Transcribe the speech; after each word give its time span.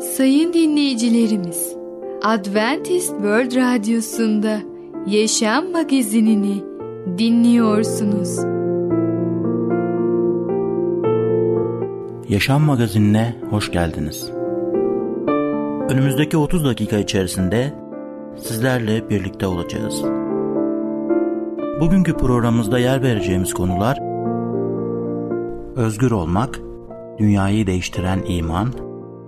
Sayın 0.00 0.52
dinleyicilerimiz, 0.52 1.76
Adventist 2.22 3.08
World 3.08 3.56
Radyosu'nda 3.56 4.58
Yaşam 5.06 5.70
Magazinini 5.72 6.64
dinliyorsunuz. 7.18 8.38
Yaşam 12.28 12.62
Magazinine 12.62 13.36
hoş 13.50 13.72
geldiniz. 13.72 14.30
Önümüzdeki 15.90 16.36
30 16.36 16.64
dakika 16.64 16.98
içerisinde 16.98 17.72
sizlerle 18.36 19.10
birlikte 19.10 19.46
olacağız. 19.46 20.02
Bugünkü 21.80 22.16
programımızda 22.16 22.78
yer 22.78 23.02
vereceğimiz 23.02 23.54
konular 23.54 23.98
Özgür 25.76 26.10
olmak, 26.10 26.60
dünyayı 27.18 27.66
değiştiren 27.66 28.22
iman, 28.28 28.85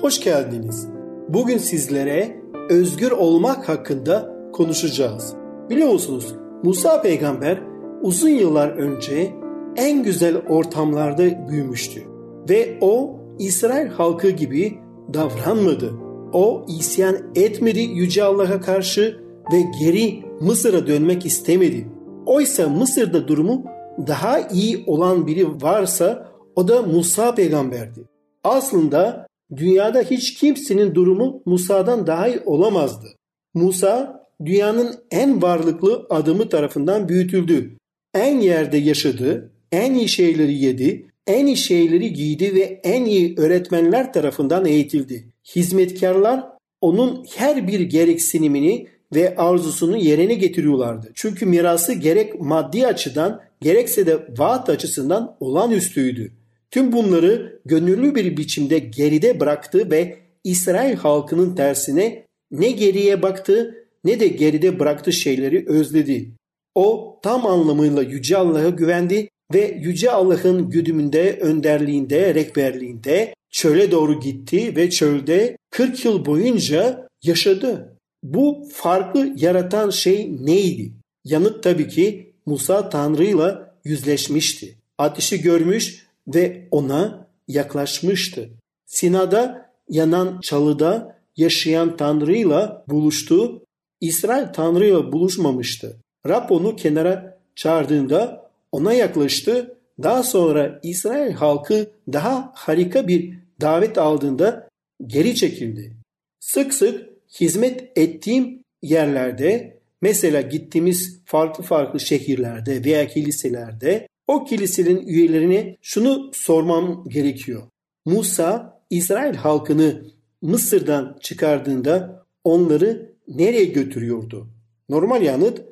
hoş 0.00 0.20
geldiniz. 0.20 0.88
Bugün 1.28 1.58
sizlere 1.58 2.40
özgür 2.70 3.10
olmak 3.10 3.68
hakkında 3.68 4.36
konuşacağız. 4.52 5.34
Biliyor 5.70 5.88
musunuz? 5.88 6.34
Musa 6.62 7.02
peygamber 7.02 7.58
uzun 8.02 8.28
yıllar 8.28 8.68
önce 8.68 9.32
en 9.76 10.02
güzel 10.02 10.36
ortamlarda 10.36 11.48
büyümüştü. 11.48 12.02
Ve 12.48 12.78
o 12.80 13.16
İsrail 13.38 13.88
halkı 13.88 14.30
gibi 14.30 14.78
davranmadı. 15.14 15.92
O 16.32 16.64
isyan 16.68 17.16
etmedi 17.34 17.80
Yüce 17.80 18.24
Allah'a 18.24 18.60
karşı 18.60 19.20
ve 19.52 19.56
geri 19.80 20.22
Mısır'a 20.40 20.86
dönmek 20.86 21.26
istemedi. 21.26 21.86
Oysa 22.26 22.68
Mısır'da 22.68 23.28
durumu 23.28 23.64
daha 24.06 24.40
iyi 24.40 24.84
olan 24.86 25.26
biri 25.26 25.62
varsa 25.62 26.28
o 26.56 26.68
da 26.68 26.82
Musa 26.82 27.34
peygamberdi. 27.34 28.08
Aslında 28.44 29.25
dünyada 29.56 30.00
hiç 30.00 30.34
kimsenin 30.34 30.94
durumu 30.94 31.42
Musa'dan 31.46 32.06
daha 32.06 32.28
iyi 32.28 32.40
olamazdı. 32.46 33.06
Musa 33.54 34.26
dünyanın 34.44 34.94
en 35.10 35.42
varlıklı 35.42 36.06
adamı 36.10 36.48
tarafından 36.48 37.08
büyütüldü. 37.08 37.76
En 38.14 38.40
yerde 38.40 38.76
yaşadı, 38.76 39.52
en 39.72 39.94
iyi 39.94 40.08
şeyleri 40.08 40.54
yedi, 40.54 41.06
en 41.26 41.46
iyi 41.46 41.56
şeyleri 41.56 42.12
giydi 42.12 42.54
ve 42.54 42.80
en 42.84 43.04
iyi 43.04 43.34
öğretmenler 43.36 44.12
tarafından 44.12 44.66
eğitildi. 44.66 45.32
Hizmetkarlar 45.56 46.44
onun 46.80 47.24
her 47.36 47.68
bir 47.68 47.80
gereksinimini 47.80 48.86
ve 49.14 49.36
arzusunu 49.36 49.96
yerine 49.96 50.34
getiriyorlardı. 50.34 51.12
Çünkü 51.14 51.46
mirası 51.46 51.92
gerek 51.92 52.40
maddi 52.40 52.86
açıdan 52.86 53.40
gerekse 53.60 54.06
de 54.06 54.28
vaat 54.38 54.68
açısından 54.68 55.36
olağanüstüydü. 55.40 56.32
Tüm 56.70 56.92
bunları 56.92 57.60
gönüllü 57.64 58.14
bir 58.14 58.36
biçimde 58.36 58.78
geride 58.78 59.40
bıraktı 59.40 59.90
ve 59.90 60.18
İsrail 60.44 60.96
halkının 60.96 61.54
tersine 61.54 62.26
ne 62.50 62.70
geriye 62.70 63.22
baktı 63.22 63.86
ne 64.04 64.20
de 64.20 64.28
geride 64.28 64.78
bıraktığı 64.78 65.12
şeyleri 65.12 65.64
özledi. 65.68 66.30
O 66.74 67.18
tam 67.22 67.46
anlamıyla 67.46 68.02
Yüce 68.02 68.36
Allah'a 68.36 68.68
güvendi 68.68 69.28
ve 69.54 69.78
Yüce 69.80 70.10
Allah'ın 70.10 70.70
güdümünde, 70.70 71.38
önderliğinde, 71.40 72.34
rehberliğinde 72.34 73.34
çöle 73.50 73.90
doğru 73.90 74.20
gitti 74.20 74.76
ve 74.76 74.90
çölde 74.90 75.56
40 75.70 76.04
yıl 76.04 76.26
boyunca 76.26 77.08
yaşadı. 77.22 77.96
Bu 78.22 78.68
farklı 78.72 79.34
yaratan 79.36 79.90
şey 79.90 80.36
neydi? 80.40 80.92
Yanıt 81.24 81.62
tabii 81.62 81.88
ki 81.88 82.32
Musa 82.46 82.88
Tanrı'yla 82.88 83.74
yüzleşmişti. 83.84 84.78
Ateşi 84.98 85.42
görmüş 85.42 86.05
ve 86.28 86.68
ona 86.70 87.28
yaklaşmıştı. 87.48 88.50
Sina'da 88.86 89.70
yanan 89.88 90.40
çalıda 90.40 91.18
yaşayan 91.36 91.96
Tanrı'yla 91.96 92.84
buluştu. 92.88 93.62
İsrail 94.00 94.46
Tanrı'yla 94.52 95.12
buluşmamıştı. 95.12 95.96
Rab 96.28 96.50
onu 96.50 96.76
kenara 96.76 97.38
çağırdığında 97.54 98.50
ona 98.72 98.92
yaklaştı. 98.92 99.76
Daha 100.02 100.22
sonra 100.22 100.80
İsrail 100.82 101.32
halkı 101.32 101.90
daha 102.12 102.52
harika 102.54 103.08
bir 103.08 103.38
davet 103.60 103.98
aldığında 103.98 104.68
geri 105.06 105.34
çekildi. 105.34 105.96
Sık 106.40 106.74
sık 106.74 107.08
hizmet 107.40 107.98
ettiğim 107.98 108.62
yerlerde 108.82 109.78
mesela 110.02 110.40
gittiğimiz 110.40 111.20
farklı 111.24 111.64
farklı 111.64 112.00
şehirlerde 112.00 112.84
veya 112.84 113.08
kiliselerde 113.08 114.08
o 114.26 114.44
kilisenin 114.44 115.06
üyelerine 115.06 115.76
şunu 115.82 116.30
sormam 116.32 117.04
gerekiyor. 117.08 117.62
Musa 118.04 118.80
İsrail 118.90 119.34
halkını 119.34 120.04
Mısır'dan 120.42 121.18
çıkardığında 121.20 122.26
onları 122.44 123.12
nereye 123.28 123.64
götürüyordu? 123.64 124.46
Normal 124.88 125.22
yanıt 125.22 125.62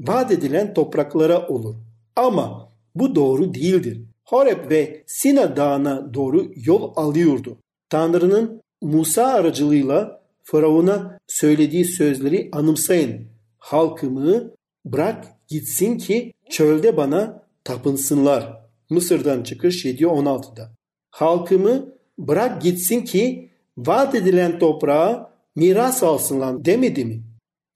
vaat 0.00 0.32
edilen 0.32 0.74
topraklara 0.74 1.48
olur. 1.48 1.74
Ama 2.16 2.72
bu 2.94 3.14
doğru 3.14 3.54
değildir. 3.54 4.00
Horeb 4.24 4.70
ve 4.70 5.04
Sina 5.06 5.56
dağına 5.56 6.14
doğru 6.14 6.52
yol 6.56 6.92
alıyordu. 6.96 7.58
Tanrı'nın 7.90 8.62
Musa 8.82 9.24
aracılığıyla 9.24 10.22
Firavun'a 10.42 11.18
söylediği 11.26 11.84
sözleri 11.84 12.48
anımsayın. 12.52 13.26
Halkımı 13.58 14.50
bırak 14.84 15.24
gitsin 15.48 15.98
ki 15.98 16.32
çölde 16.50 16.96
bana 16.96 17.43
tapınsınlar. 17.64 18.64
Mısır'dan 18.90 19.42
çıkış 19.42 19.84
7.16'da. 19.84 20.70
Halkımı 21.10 21.94
bırak 22.18 22.62
gitsin 22.62 23.00
ki 23.00 23.50
vaat 23.76 24.14
edilen 24.14 24.58
toprağa 24.58 25.30
miras 25.56 26.02
alsınlar 26.02 26.64
demedi 26.64 27.04
mi? 27.04 27.22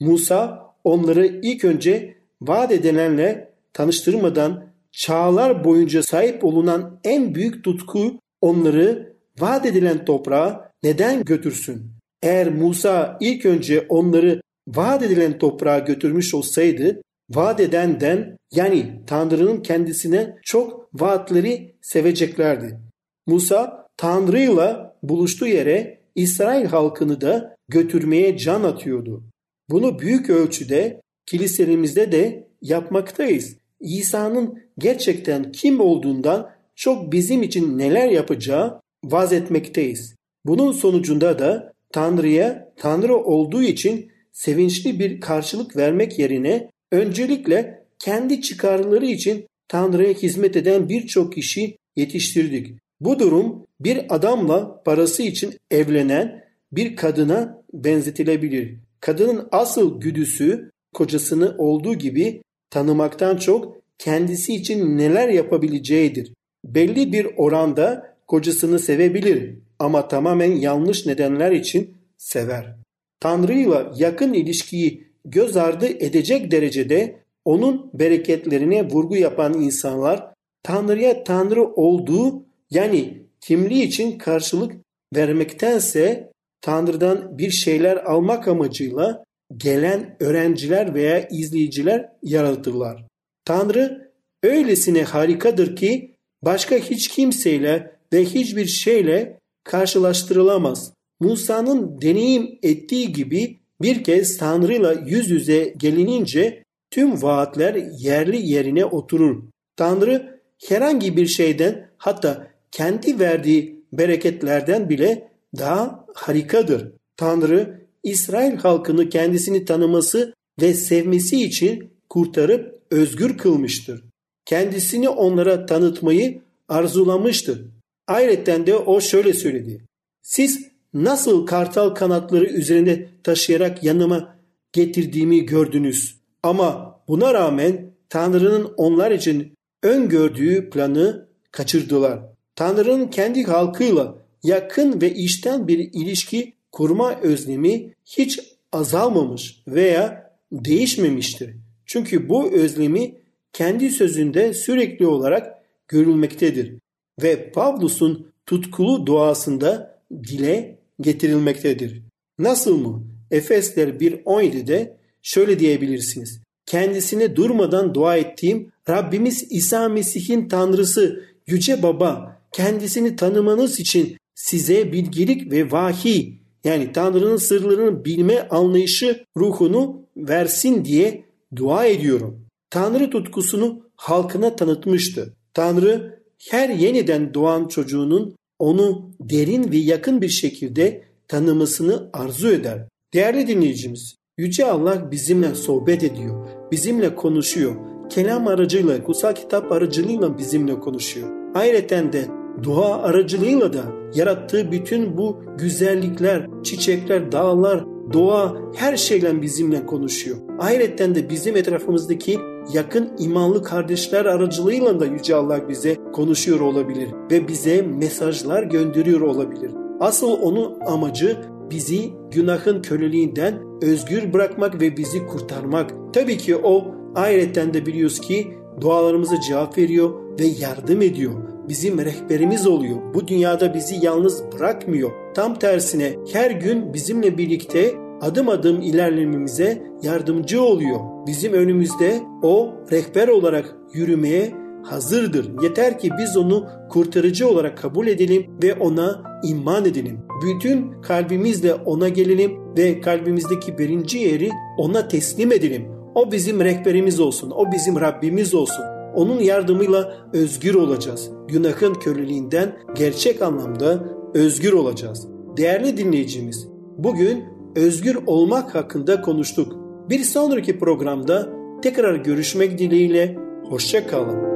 Musa 0.00 0.68
onları 0.84 1.26
ilk 1.42 1.64
önce 1.64 2.16
vaat 2.40 2.72
edilenle 2.72 3.54
tanıştırmadan 3.72 4.64
çağlar 4.92 5.64
boyunca 5.64 6.02
sahip 6.02 6.44
olunan 6.44 7.00
en 7.04 7.34
büyük 7.34 7.64
tutku 7.64 8.18
onları 8.40 9.16
vaat 9.40 9.66
edilen 9.66 10.04
toprağa 10.04 10.70
neden 10.82 11.24
götürsün? 11.24 11.90
Eğer 12.22 12.50
Musa 12.50 13.18
ilk 13.20 13.46
önce 13.46 13.86
onları 13.88 14.40
vaat 14.68 15.02
edilen 15.02 15.38
toprağa 15.38 15.78
götürmüş 15.78 16.34
olsaydı 16.34 17.02
vaat 17.30 17.60
edenden 17.60 18.36
yani 18.52 19.02
Tanrı'nın 19.06 19.62
kendisine 19.62 20.36
çok 20.42 20.88
vaatleri 20.94 21.76
seveceklerdi. 21.82 22.78
Musa 23.26 23.86
Tanrı'yla 23.96 24.96
buluştuğu 25.02 25.46
yere 25.46 26.00
İsrail 26.14 26.66
halkını 26.66 27.20
da 27.20 27.56
götürmeye 27.68 28.36
can 28.36 28.62
atıyordu. 28.62 29.24
Bunu 29.70 29.98
büyük 29.98 30.30
ölçüde 30.30 31.00
kiliselerimizde 31.26 32.12
de 32.12 32.48
yapmaktayız. 32.62 33.56
İsa'nın 33.80 34.62
gerçekten 34.78 35.52
kim 35.52 35.80
olduğundan 35.80 36.50
çok 36.76 37.12
bizim 37.12 37.42
için 37.42 37.78
neler 37.78 38.08
yapacağı 38.08 38.80
vaz 39.04 39.32
etmekteyiz. 39.32 40.14
Bunun 40.44 40.72
sonucunda 40.72 41.38
da 41.38 41.72
Tanrı'ya 41.92 42.72
Tanrı 42.76 43.16
olduğu 43.16 43.62
için 43.62 44.10
sevinçli 44.32 44.98
bir 44.98 45.20
karşılık 45.20 45.76
vermek 45.76 46.18
yerine 46.18 46.70
öncelikle 46.92 47.84
kendi 47.98 48.40
çıkarları 48.40 49.06
için 49.06 49.46
Tanrı'ya 49.68 50.12
hizmet 50.12 50.56
eden 50.56 50.88
birçok 50.88 51.32
kişi 51.32 51.76
yetiştirdik. 51.96 52.78
Bu 53.00 53.18
durum 53.18 53.66
bir 53.80 54.14
adamla 54.14 54.82
parası 54.82 55.22
için 55.22 55.54
evlenen 55.70 56.44
bir 56.72 56.96
kadına 56.96 57.62
benzetilebilir. 57.72 58.76
Kadının 59.00 59.48
asıl 59.52 60.00
güdüsü 60.00 60.70
kocasını 60.94 61.54
olduğu 61.58 61.94
gibi 61.94 62.42
tanımaktan 62.70 63.36
çok 63.36 63.76
kendisi 63.98 64.54
için 64.54 64.98
neler 64.98 65.28
yapabileceğidir. 65.28 66.32
Belli 66.64 67.12
bir 67.12 67.26
oranda 67.36 68.16
kocasını 68.26 68.78
sevebilir 68.78 69.54
ama 69.78 70.08
tamamen 70.08 70.52
yanlış 70.52 71.06
nedenler 71.06 71.52
için 71.52 71.96
sever. 72.16 72.76
Tanrı'yla 73.20 73.92
yakın 73.96 74.32
ilişkiyi 74.32 75.07
göz 75.30 75.56
ardı 75.56 75.86
edecek 75.86 76.50
derecede 76.50 77.20
onun 77.44 77.90
bereketlerine 77.94 78.90
vurgu 78.90 79.16
yapan 79.16 79.54
insanlar 79.54 80.32
Tanrı'ya 80.62 81.24
Tanrı 81.24 81.64
olduğu 81.64 82.44
yani 82.70 83.22
kimliği 83.40 83.82
için 83.82 84.18
karşılık 84.18 84.72
vermektense 85.14 86.32
Tanrı'dan 86.60 87.38
bir 87.38 87.50
şeyler 87.50 87.96
almak 87.96 88.48
amacıyla 88.48 89.24
gelen 89.56 90.16
öğrenciler 90.20 90.94
veya 90.94 91.28
izleyiciler 91.28 92.12
yaratırlar. 92.22 93.04
Tanrı 93.44 94.12
öylesine 94.42 95.02
harikadır 95.02 95.76
ki 95.76 96.14
başka 96.42 96.76
hiç 96.76 97.08
kimseyle 97.08 97.92
ve 98.12 98.24
hiçbir 98.24 98.66
şeyle 98.66 99.38
karşılaştırılamaz. 99.64 100.92
Musa'nın 101.20 102.00
deneyim 102.00 102.58
ettiği 102.62 103.12
gibi 103.12 103.57
bir 103.82 104.04
kez 104.04 104.36
Tanrı'yla 104.36 104.92
yüz 104.92 105.30
yüze 105.30 105.74
gelinince 105.76 106.62
tüm 106.90 107.22
vaatler 107.22 107.74
yerli 107.98 108.46
yerine 108.46 108.84
oturur. 108.84 109.42
Tanrı 109.76 110.40
herhangi 110.68 111.16
bir 111.16 111.26
şeyden 111.26 111.90
hatta 111.98 112.50
kendi 112.70 113.18
verdiği 113.18 113.84
bereketlerden 113.92 114.88
bile 114.88 115.28
daha 115.58 116.06
harikadır. 116.14 116.92
Tanrı 117.16 117.80
İsrail 118.02 118.56
halkını 118.56 119.08
kendisini 119.08 119.64
tanıması 119.64 120.34
ve 120.60 120.74
sevmesi 120.74 121.44
için 121.44 121.90
kurtarıp 122.08 122.82
özgür 122.90 123.38
kılmıştır. 123.38 124.04
Kendisini 124.44 125.08
onlara 125.08 125.66
tanıtmayı 125.66 126.40
arzulamıştır. 126.68 127.64
Ayrıca 128.06 128.66
de 128.66 128.76
o 128.76 129.00
şöyle 129.00 129.32
söyledi. 129.32 129.84
Siz 130.22 130.67
nasıl 130.94 131.46
kartal 131.46 131.90
kanatları 131.90 132.44
üzerinde 132.44 133.08
taşıyarak 133.22 133.84
yanıma 133.84 134.36
getirdiğimi 134.72 135.46
gördünüz. 135.46 136.16
Ama 136.42 137.00
buna 137.08 137.34
rağmen 137.34 137.90
Tanrı'nın 138.08 138.72
onlar 138.76 139.10
için 139.10 139.52
öngördüğü 139.82 140.70
planı 140.70 141.28
kaçırdılar. 141.50 142.20
Tanrı'nın 142.56 143.08
kendi 143.08 143.44
halkıyla 143.44 144.14
yakın 144.42 145.00
ve 145.00 145.14
işten 145.14 145.68
bir 145.68 145.78
ilişki 145.78 146.52
kurma 146.72 147.20
özlemi 147.20 147.94
hiç 148.04 148.40
azalmamış 148.72 149.62
veya 149.68 150.32
değişmemiştir. 150.52 151.56
Çünkü 151.86 152.28
bu 152.28 152.52
özlemi 152.52 153.14
kendi 153.52 153.90
sözünde 153.90 154.54
sürekli 154.54 155.06
olarak 155.06 155.58
görülmektedir 155.88 156.74
ve 157.22 157.50
Pavlus'un 157.52 158.32
tutkulu 158.46 159.06
duasında 159.06 160.00
dile 160.10 160.77
getirilmektedir. 161.00 162.02
Nasıl 162.38 162.78
mı? 162.78 163.04
Efesler 163.30 163.88
1.17'de 163.88 164.96
şöyle 165.22 165.58
diyebilirsiniz. 165.58 166.40
Kendisine 166.66 167.36
durmadan 167.36 167.94
dua 167.94 168.16
ettiğim 168.16 168.72
Rabbimiz 168.88 169.46
İsa 169.50 169.88
Mesih'in 169.88 170.48
Tanrısı 170.48 171.24
Yüce 171.46 171.82
Baba 171.82 172.40
kendisini 172.52 173.16
tanımanız 173.16 173.80
için 173.80 174.16
size 174.34 174.92
bilgilik 174.92 175.52
ve 175.52 175.70
vahiy 175.70 176.38
yani 176.64 176.92
Tanrı'nın 176.92 177.36
sırlarını 177.36 178.04
bilme 178.04 178.48
anlayışı 178.48 179.24
ruhunu 179.36 180.02
versin 180.16 180.84
diye 180.84 181.24
dua 181.56 181.86
ediyorum. 181.86 182.46
Tanrı 182.70 183.10
tutkusunu 183.10 183.82
halkına 183.96 184.56
tanıtmıştı. 184.56 185.34
Tanrı 185.54 186.22
her 186.50 186.68
yeniden 186.68 187.34
doğan 187.34 187.68
çocuğunun 187.68 188.36
onu 188.58 189.10
derin 189.20 189.72
ve 189.72 189.76
yakın 189.76 190.22
bir 190.22 190.28
şekilde 190.28 191.02
tanımasını 191.28 192.10
arzu 192.12 192.48
eder. 192.48 192.88
Değerli 193.14 193.46
dinleyicimiz, 193.46 194.18
Yüce 194.38 194.64
Allah 194.64 195.10
bizimle 195.10 195.54
sohbet 195.54 196.04
ediyor, 196.04 196.48
bizimle 196.72 197.14
konuşuyor. 197.14 197.76
Kelam 198.10 198.46
aracıyla, 198.46 199.04
kutsal 199.04 199.34
kitap 199.34 199.72
aracılığıyla 199.72 200.38
bizimle 200.38 200.80
konuşuyor. 200.80 201.28
Ayrıca 201.54 202.12
de 202.12 202.24
dua 202.62 203.02
aracılığıyla 203.02 203.72
da 203.72 203.82
yarattığı 204.14 204.72
bütün 204.72 205.16
bu 205.16 205.42
güzellikler, 205.58 206.46
çiçekler, 206.64 207.32
dağlar, 207.32 207.84
doğa 208.12 208.56
her 208.76 208.96
şeyle 208.96 209.42
bizimle 209.42 209.86
konuşuyor. 209.86 210.36
Ayrıca 210.58 211.14
de 211.14 211.30
bizim 211.30 211.56
etrafımızdaki 211.56 212.38
yakın 212.72 213.10
imanlı 213.18 213.62
kardeşler 213.62 214.24
aracılığıyla 214.24 215.00
da 215.00 215.06
Yüce 215.06 215.34
Allah 215.34 215.68
bize 215.68 215.96
konuşuyor 216.12 216.60
olabilir 216.60 217.08
ve 217.30 217.48
bize 217.48 217.82
mesajlar 217.82 218.62
gönderiyor 218.62 219.20
olabilir. 219.20 219.70
Asıl 220.00 220.30
onun 220.42 220.80
amacı 220.80 221.36
bizi 221.70 222.12
günahın 222.30 222.82
köleliğinden 222.82 223.62
özgür 223.82 224.32
bırakmak 224.32 224.80
ve 224.80 224.96
bizi 224.96 225.26
kurtarmak. 225.26 225.90
Tabii 226.12 226.38
ki 226.38 226.56
o 226.56 226.84
ayrıca 227.14 227.74
de 227.74 227.86
biliyoruz 227.86 228.20
ki 228.20 228.46
dualarımıza 228.80 229.40
cevap 229.40 229.78
veriyor 229.78 230.10
ve 230.40 230.44
yardım 230.44 231.02
ediyor. 231.02 231.32
Bizim 231.68 231.98
rehberimiz 231.98 232.66
oluyor. 232.66 232.96
Bu 233.14 233.28
dünyada 233.28 233.74
bizi 233.74 234.06
yalnız 234.06 234.42
bırakmıyor. 234.52 235.10
Tam 235.34 235.54
tersine 235.54 236.16
her 236.32 236.50
gün 236.50 236.94
bizimle 236.94 237.38
birlikte 237.38 237.94
adım 238.20 238.48
adım 238.48 238.82
ilerlememize 238.82 239.82
yardımcı 240.02 240.62
oluyor. 240.62 241.00
Bizim 241.26 241.52
önümüzde 241.52 242.20
o 242.42 242.70
rehber 242.90 243.28
olarak 243.28 243.76
yürümeye 243.92 244.54
hazırdır. 244.84 245.50
Yeter 245.62 245.98
ki 245.98 246.10
biz 246.18 246.36
onu 246.36 246.66
kurtarıcı 246.90 247.48
olarak 247.48 247.78
kabul 247.78 248.06
edelim 248.06 248.46
ve 248.62 248.74
ona 248.74 249.22
iman 249.44 249.84
edelim. 249.84 250.18
Bütün 250.42 251.00
kalbimizle 251.02 251.74
ona 251.74 252.08
gelelim 252.08 252.52
ve 252.76 253.00
kalbimizdeki 253.00 253.78
birinci 253.78 254.18
yeri 254.18 254.50
ona 254.78 255.08
teslim 255.08 255.52
edelim. 255.52 255.86
O 256.14 256.32
bizim 256.32 256.60
rehberimiz 256.60 257.20
olsun, 257.20 257.50
o 257.50 257.72
bizim 257.72 258.00
Rabbimiz 258.00 258.54
olsun. 258.54 258.84
Onun 259.14 259.40
yardımıyla 259.40 260.12
özgür 260.32 260.74
olacağız. 260.74 261.30
Günahın 261.48 261.94
köleliğinden 261.94 262.78
gerçek 262.94 263.42
anlamda 263.42 264.04
özgür 264.34 264.72
olacağız. 264.72 265.28
Değerli 265.56 265.96
dinleyicimiz, 265.96 266.68
bugün 266.98 267.44
özgür 267.76 268.18
olmak 268.26 268.74
hakkında 268.74 269.20
konuştuk. 269.20 269.76
Bir 270.10 270.18
sonraki 270.18 270.78
programda 270.78 271.48
tekrar 271.82 272.14
görüşmek 272.14 272.78
dileğiyle 272.78 273.36
hoşça 273.68 274.06
kalın. 274.06 274.48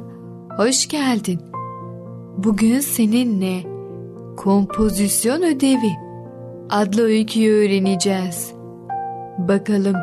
hoş 0.56 0.88
geldin. 0.88 1.40
Bugün 2.36 2.80
seninle 2.80 3.62
kompozisyon 4.36 5.42
ödevi 5.42 5.92
adlı 6.70 7.02
öyküyü 7.02 7.52
öğreneceğiz. 7.52 8.52
Bakalım 9.38 9.96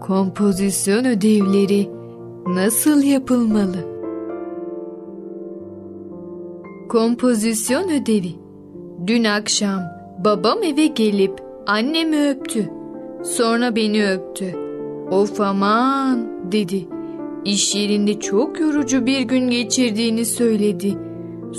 kompozisyon 0.00 1.04
ödevleri 1.04 1.90
nasıl 2.46 3.02
yapılmalı? 3.02 3.94
Kompozisyon 6.88 7.84
ödevi 7.84 8.34
Dün 9.06 9.24
akşam 9.24 9.80
babam 10.24 10.62
eve 10.62 10.86
gelip 10.86 11.40
annemi 11.66 12.28
öptü. 12.28 12.70
Sonra 13.22 13.76
beni 13.76 14.10
öptü. 14.10 14.54
Of 15.10 15.40
aman 15.40 16.28
dedi. 16.52 16.93
İş 17.44 17.74
yerinde 17.74 18.20
çok 18.20 18.60
yorucu 18.60 19.06
bir 19.06 19.20
gün 19.20 19.50
geçirdiğini 19.50 20.24
söyledi. 20.24 20.98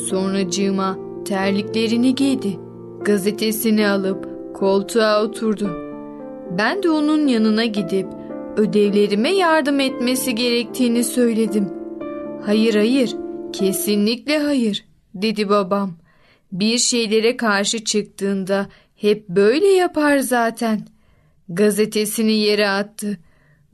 Sonracığıma 0.10 0.98
terliklerini 1.26 2.16
giydi. 2.16 2.60
Gazetesini 3.02 3.88
alıp 3.88 4.28
koltuğa 4.56 5.24
oturdu. 5.24 5.70
Ben 6.58 6.84
de 6.84 6.90
onun 6.90 7.28
yanına 7.28 7.66
gidip 7.66 8.08
ödevlerime 8.58 9.30
yardım 9.30 9.80
etmesi 9.80 10.36
gerektiğini 10.36 11.04
söyledim. 11.04 11.70
Hayır 12.46 12.76
hayır, 12.76 13.16
kesinlikle 13.54 14.40
hayır 14.40 14.86
dedi 15.14 15.50
babam. 15.50 15.94
Bir 16.52 16.78
şeylere 16.78 17.38
karşı 17.38 17.84
çıktığında 17.84 18.68
hep 18.96 19.30
böyle 19.30 19.68
yapar 19.68 20.18
zaten. 20.18 20.88
Gazetesini 21.50 22.34
yere 22.34 22.70
attı. 22.70 23.18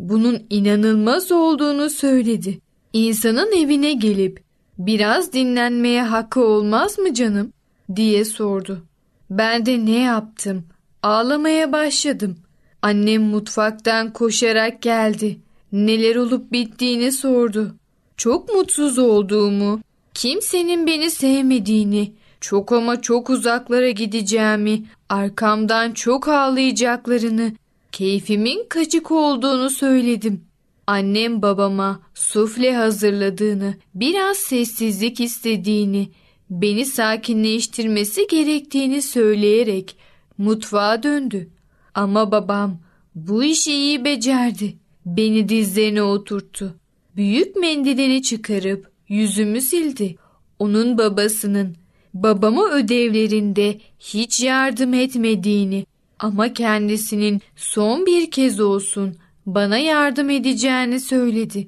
Bunun 0.02 0.44
inanılmaz 0.50 1.32
olduğunu 1.32 1.90
söyledi. 1.90 2.60
İnsanın 2.94 3.52
evine 3.52 3.94
gelip 3.94 4.44
biraz 4.78 5.34
dinlenmeye 5.34 6.04
hakkı 6.04 6.46
olmaz 6.46 7.00
mı 7.00 7.14
canım 7.14 7.54
diye 7.96 8.26
sordu. 8.26 8.84
Ben 9.30 9.66
de 9.66 9.86
ne 9.86 10.00
yaptım? 10.00 10.64
Ağlamaya 11.04 11.72
başladım. 11.72 12.38
Annem 12.82 13.22
mutfaktan 13.24 14.14
koşarak 14.14 14.82
geldi. 14.82 15.40
Neler 15.72 16.16
olup 16.16 16.52
bittiğini 16.52 17.12
sordu. 17.12 17.76
Çok 18.18 18.54
mutsuz 18.54 19.00
olduğumu, 19.00 19.80
kimsenin 20.14 20.88
beni 20.88 21.12
sevmediğini, 21.12 22.14
çok 22.40 22.72
ama 22.72 23.02
çok 23.02 23.30
uzaklara 23.30 23.90
gideceğimi, 23.90 24.84
arkamdan 25.10 25.92
çok 25.92 26.28
ağlayacaklarını, 26.28 27.52
keyfimin 27.92 28.66
kaçık 28.70 29.12
olduğunu 29.12 29.70
söyledim. 29.70 30.42
Annem 30.88 31.42
babama 31.42 32.00
sufle 32.14 32.76
hazırladığını, 32.76 33.76
biraz 33.96 34.38
sessizlik 34.38 35.20
istediğini, 35.20 36.10
beni 36.50 36.86
sakinleştirmesi 36.86 38.28
gerektiğini 38.28 39.02
söyleyerek 39.02 39.96
mutfağa 40.38 41.04
döndü. 41.04 41.50
Ama 41.94 42.32
babam 42.32 42.80
bu 43.16 43.44
işi 43.44 43.74
iyi 43.74 44.06
becerdi. 44.06 44.78
Beni 45.06 45.50
dizlerine 45.50 46.04
oturttu. 46.04 46.76
Büyük 47.16 47.56
mendilini 47.56 48.22
çıkarıp 48.22 48.92
yüzümü 49.08 49.62
sildi. 49.62 50.16
Onun 50.60 50.98
babasının 50.98 51.76
babama 52.14 52.70
ödevlerinde 52.70 53.80
hiç 54.00 54.44
yardım 54.44 54.94
etmediğini 54.94 55.86
ama 56.22 56.54
kendisinin 56.54 57.42
son 57.56 58.06
bir 58.06 58.32
kez 58.32 58.60
olsun 58.60 59.18
bana 59.46 59.78
yardım 59.78 60.30
edeceğini 60.30 61.00
söyledi. 61.00 61.68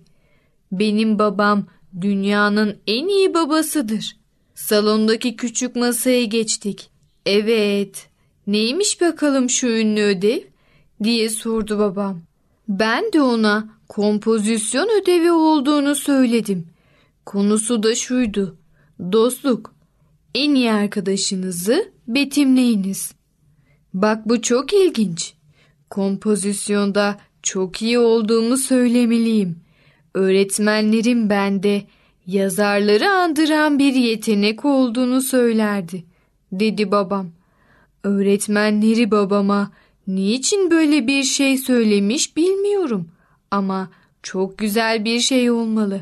Benim 0.71 1.19
babam 1.19 1.65
dünyanın 2.01 2.77
en 2.87 3.07
iyi 3.07 3.33
babasıdır. 3.33 4.17
Salondaki 4.55 5.35
küçük 5.35 5.75
masaya 5.75 6.23
geçtik. 6.23 6.89
Evet, 7.25 8.07
neymiş 8.47 9.01
bakalım 9.01 9.49
şu 9.49 9.67
ünlü 9.67 10.01
ödev? 10.01 10.39
diye 11.03 11.29
sordu 11.29 11.79
babam. 11.79 12.21
Ben 12.67 13.13
de 13.13 13.21
ona 13.21 13.69
kompozisyon 13.89 15.01
ödevi 15.01 15.31
olduğunu 15.31 15.95
söyledim. 15.95 16.67
Konusu 17.25 17.83
da 17.83 17.95
şuydu. 17.95 18.57
Dostluk. 19.11 19.75
En 20.35 20.55
iyi 20.55 20.71
arkadaşınızı 20.71 21.91
betimleyiniz. 22.07 23.13
Bak 23.93 24.29
bu 24.29 24.41
çok 24.41 24.73
ilginç. 24.73 25.33
Kompozisyonda 25.89 27.17
çok 27.43 27.81
iyi 27.81 27.99
olduğumu 27.99 28.57
söylemeliyim. 28.57 29.59
Öğretmenlerim 30.13 31.29
bende 31.29 31.83
yazarları 32.27 33.09
andıran 33.09 33.79
bir 33.79 33.93
yetenek 33.93 34.65
olduğunu 34.65 35.21
söylerdi, 35.21 36.03
dedi 36.51 36.91
babam. 36.91 37.27
Öğretmenleri 38.03 39.11
babama 39.11 39.71
niçin 40.07 40.71
böyle 40.71 41.07
bir 41.07 41.23
şey 41.23 41.57
söylemiş 41.57 42.37
bilmiyorum 42.37 43.09
ama 43.51 43.89
çok 44.23 44.57
güzel 44.57 45.05
bir 45.05 45.19
şey 45.19 45.51
olmalı. 45.51 46.01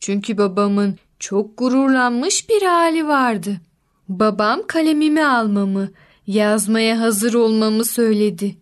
Çünkü 0.00 0.38
babamın 0.38 0.96
çok 1.18 1.58
gururlanmış 1.58 2.48
bir 2.48 2.62
hali 2.62 3.06
vardı. 3.06 3.60
Babam 4.08 4.60
kalemimi 4.66 5.26
almamı, 5.26 5.90
yazmaya 6.32 7.00
hazır 7.00 7.34
olmamı 7.34 7.84
söyledi. 7.84 8.56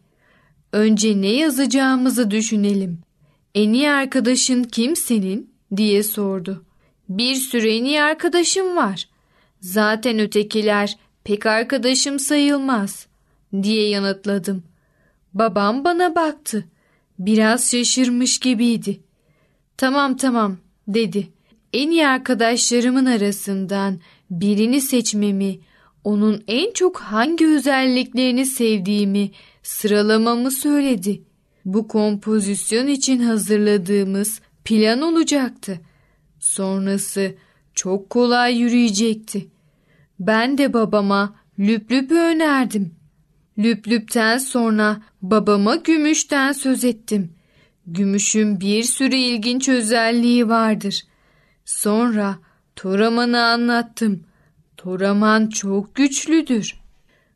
Önce 0.72 1.20
ne 1.20 1.28
yazacağımızı 1.28 2.30
düşünelim. 2.30 2.98
En 3.54 3.72
iyi 3.72 3.90
arkadaşın 3.90 4.64
kim 4.64 4.96
senin? 4.96 5.50
diye 5.76 6.02
sordu. 6.02 6.64
Bir 7.08 7.34
sürü 7.34 7.68
en 7.68 7.84
iyi 7.84 8.02
arkadaşım 8.02 8.76
var. 8.76 9.08
Zaten 9.60 10.18
ötekiler 10.18 10.96
pek 11.24 11.46
arkadaşım 11.46 12.18
sayılmaz 12.18 13.06
diye 13.62 13.88
yanıtladım. 13.88 14.62
Babam 15.34 15.84
bana 15.84 16.14
baktı. 16.14 16.64
Biraz 17.18 17.70
şaşırmış 17.70 18.38
gibiydi. 18.38 19.00
Tamam 19.76 20.16
tamam 20.16 20.56
dedi. 20.88 21.28
En 21.72 21.90
iyi 21.90 22.06
arkadaşlarımın 22.06 23.06
arasından 23.06 24.00
birini 24.30 24.80
seçmemi, 24.80 25.58
onun 26.04 26.44
en 26.48 26.72
çok 26.72 27.00
hangi 27.00 27.46
özelliklerini 27.46 28.46
sevdiğimi 28.46 29.30
sıralamamı 29.62 30.50
söyledi. 30.50 31.22
Bu 31.64 31.88
kompozisyon 31.88 32.86
için 32.86 33.18
hazırladığımız 33.18 34.40
plan 34.64 35.02
olacaktı. 35.02 35.80
Sonrası 36.40 37.34
çok 37.74 38.10
kolay 38.10 38.58
yürüyecekti. 38.58 39.48
Ben 40.20 40.58
de 40.58 40.72
babama 40.72 41.34
lüp 41.58 41.92
lüpü 41.92 42.14
önerdim. 42.14 42.94
Lüp 43.58 43.88
lüpten 43.88 44.38
sonra 44.38 45.02
babama 45.22 45.76
gümüşten 45.76 46.52
söz 46.52 46.84
ettim. 46.84 47.32
Gümüşün 47.86 48.60
bir 48.60 48.82
sürü 48.82 49.16
ilginç 49.16 49.68
özelliği 49.68 50.48
vardır. 50.48 51.02
Sonra 51.64 52.38
Toraman'ı 52.76 53.44
anlattım. 53.44 54.24
Toraman 54.88 55.46
çok 55.46 55.94
güçlüdür. 55.94 56.74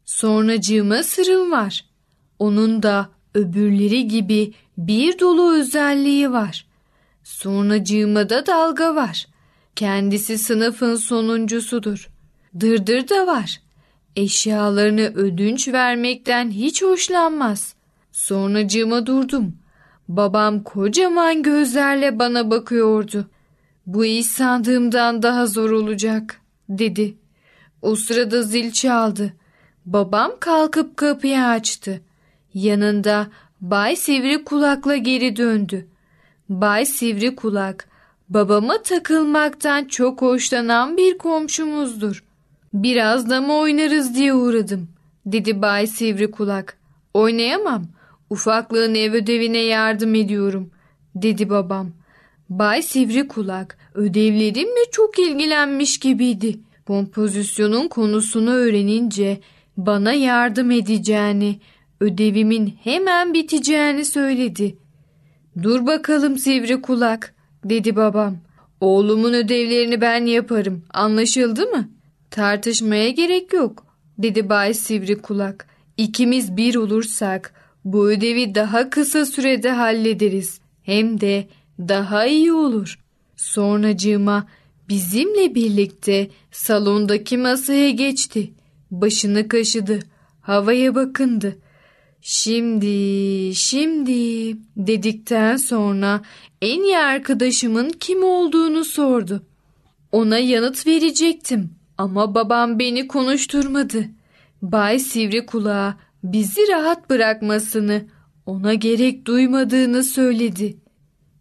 Sonracığıma 0.04 1.02
sırım 1.02 1.50
var. 1.50 1.84
Onun 2.38 2.82
da 2.82 3.08
öbürleri 3.34 4.08
gibi 4.08 4.52
bir 4.78 5.18
dolu 5.18 5.54
özelliği 5.54 6.32
var. 6.32 6.66
Sonracığıma 7.24 8.30
da 8.30 8.46
dalga 8.46 8.94
var. 8.94 9.26
Kendisi 9.76 10.38
sınıfın 10.38 10.96
sonuncusudur. 10.96 12.10
Dırdır 12.60 13.08
da 13.08 13.26
var. 13.26 13.60
Eşyalarını 14.16 15.12
ödünç 15.14 15.68
vermekten 15.68 16.50
hiç 16.50 16.82
hoşlanmaz. 16.82 17.74
Sonracığıma 18.12 19.06
durdum. 19.06 19.56
Babam 20.08 20.62
kocaman 20.62 21.42
gözlerle 21.42 22.18
bana 22.18 22.50
bakıyordu. 22.50 23.30
Bu 23.86 24.04
iş 24.04 24.26
sandığımdan 24.26 25.22
daha 25.22 25.46
zor 25.46 25.70
olacak, 25.70 26.40
dedi. 26.68 27.21
O 27.82 27.96
sırada 27.96 28.42
zil 28.42 28.72
çaldı. 28.72 29.32
Babam 29.86 30.32
kalkıp 30.40 30.96
kapıyı 30.96 31.44
açtı. 31.44 32.00
Yanında 32.54 33.26
Bay 33.60 33.96
Sivri 33.96 34.44
Kulak'la 34.44 34.96
geri 34.96 35.36
döndü. 35.36 35.86
Bay 36.48 36.86
Sivri 36.86 37.36
Kulak, 37.36 37.88
babama 38.28 38.82
takılmaktan 38.82 39.84
çok 39.84 40.22
hoşlanan 40.22 40.96
bir 40.96 41.18
komşumuzdur. 41.18 42.24
Biraz 42.74 43.30
da 43.30 43.40
mı 43.40 43.54
oynarız 43.54 44.14
diye 44.14 44.34
uğradım, 44.34 44.88
dedi 45.26 45.62
Bay 45.62 45.86
Sivri 45.86 46.30
Kulak. 46.30 46.78
Oynayamam, 47.14 47.84
ufaklığın 48.30 48.94
ev 48.94 49.12
ödevine 49.12 49.58
yardım 49.58 50.14
ediyorum, 50.14 50.70
dedi 51.14 51.50
babam. 51.50 51.90
Bay 52.48 52.82
Sivri 52.82 53.28
Kulak 53.28 53.78
ödevlerimle 53.94 54.90
çok 54.92 55.18
ilgilenmiş 55.18 56.00
gibiydi. 56.00 56.58
Kompozisyonun 56.86 57.88
konusunu 57.88 58.50
öğrenince 58.50 59.40
bana 59.76 60.12
yardım 60.12 60.70
edeceğini, 60.70 61.60
ödevimin 62.00 62.74
hemen 62.84 63.34
biteceğini 63.34 64.04
söyledi. 64.04 64.76
Dur 65.62 65.86
bakalım 65.86 66.38
sivri 66.38 66.82
kulak 66.82 67.34
dedi 67.64 67.96
babam. 67.96 68.36
Oğlumun 68.80 69.32
ödevlerini 69.32 70.00
ben 70.00 70.26
yaparım 70.26 70.82
anlaşıldı 70.94 71.66
mı? 71.66 71.88
Tartışmaya 72.30 73.10
gerek 73.10 73.52
yok 73.52 73.86
dedi 74.18 74.48
Bay 74.48 74.74
Sivri 74.74 75.22
Kulak. 75.22 75.66
İkimiz 75.96 76.56
bir 76.56 76.74
olursak 76.74 77.54
bu 77.84 78.08
ödevi 78.08 78.54
daha 78.54 78.90
kısa 78.90 79.26
sürede 79.26 79.70
hallederiz. 79.70 80.60
Hem 80.82 81.20
de 81.20 81.48
daha 81.78 82.26
iyi 82.26 82.52
olur. 82.52 82.98
Sonracığıma 83.36 84.46
bizimle 84.88 85.54
birlikte 85.54 86.30
salondaki 86.50 87.38
masaya 87.38 87.90
geçti. 87.90 88.52
Başını 88.90 89.48
kaşıdı. 89.48 89.98
Havaya 90.40 90.94
bakındı. 90.94 91.58
Şimdi, 92.20 93.54
şimdi 93.54 94.56
dedikten 94.76 95.56
sonra 95.56 96.22
en 96.62 96.82
iyi 96.82 96.98
arkadaşımın 96.98 97.90
kim 98.00 98.24
olduğunu 98.24 98.84
sordu. 98.84 99.42
Ona 100.12 100.38
yanıt 100.38 100.86
verecektim 100.86 101.70
Ama 101.98 102.34
babam 102.34 102.78
beni 102.78 103.08
konuşturmadı. 103.08 104.04
Bay 104.62 104.98
Sivri 104.98 105.46
Kulağa 105.46 105.96
bizi 106.24 106.60
rahat 106.68 107.10
bırakmasını, 107.10 108.04
ona 108.46 108.74
gerek 108.74 109.26
duymadığını 109.26 110.02
söyledi. 110.02 110.76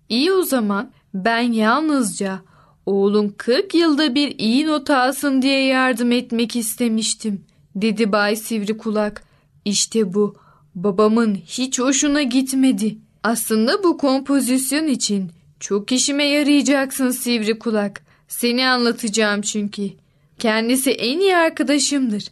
İyi 0.09 0.31
o 0.31 0.41
zaman 0.43 0.91
ben 1.13 1.41
yalnızca 1.41 2.41
oğlun 2.85 3.33
40 3.37 3.75
yılda 3.75 4.15
bir 4.15 4.39
iyi 4.39 4.67
not 4.67 4.89
alsın 4.89 5.41
diye 5.41 5.65
yardım 5.65 6.11
etmek 6.11 6.55
istemiştim, 6.55 7.45
dedi 7.75 8.11
Bay 8.11 8.35
Sivri 8.35 8.77
Kulak. 8.77 9.23
İşte 9.65 10.13
bu 10.13 10.35
babamın 10.75 11.35
hiç 11.35 11.79
hoşuna 11.79 12.21
gitmedi. 12.21 12.97
Aslında 13.23 13.83
bu 13.83 13.97
kompozisyon 13.97 14.87
için 14.87 15.31
çok 15.59 15.91
işime 15.91 16.23
yarayacaksın 16.23 17.09
Sivri 17.11 17.59
Kulak. 17.59 18.01
Seni 18.27 18.67
anlatacağım 18.67 19.41
çünkü. 19.41 19.89
Kendisi 20.39 20.91
en 20.91 21.19
iyi 21.19 21.35
arkadaşımdır. 21.35 22.23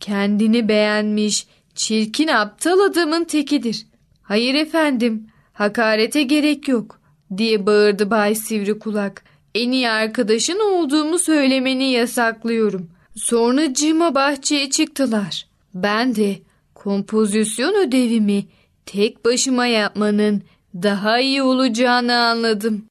Kendini 0.00 0.68
beğenmiş, 0.68 1.46
çirkin 1.74 2.28
aptal 2.28 2.80
adamın 2.80 3.24
tekidir. 3.24 3.86
Hayır 4.22 4.54
efendim, 4.54 5.26
hakarete 5.52 6.22
gerek 6.22 6.68
yok 6.68 7.00
diye 7.36 7.66
bağırdı 7.66 8.10
Bay 8.10 8.34
Sivri 8.34 8.78
Kulak. 8.78 9.24
En 9.54 9.70
iyi 9.72 9.88
arkadaşın 9.88 10.60
olduğumu 10.60 11.18
söylemeni 11.18 11.90
yasaklıyorum. 11.90 12.90
Sonra 13.16 13.74
cima 13.74 14.14
bahçeye 14.14 14.70
çıktılar. 14.70 15.46
Ben 15.74 16.14
de 16.14 16.38
kompozisyon 16.74 17.88
ödevimi 17.88 18.44
tek 18.86 19.24
başıma 19.24 19.66
yapmanın 19.66 20.42
daha 20.74 21.20
iyi 21.20 21.42
olacağını 21.42 22.16
anladım. 22.16 22.84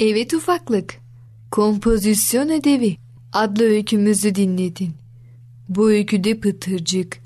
Evet 0.00 0.34
ufaklık, 0.34 0.94
kompozisyon 1.50 2.48
ödevi 2.48 2.96
adlı 3.32 3.64
öykümüzü 3.64 4.34
dinledin. 4.34 4.92
Bu 5.68 5.90
öyküde 5.90 6.40
Pıtırcık 6.40 7.18